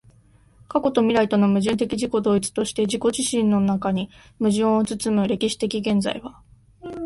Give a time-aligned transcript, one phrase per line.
[0.67, 6.41] 過去と未来との矛盾的自己同一として自己自身の中に矛盾を包む歴史的現在は、